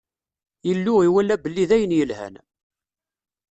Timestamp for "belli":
1.43-1.63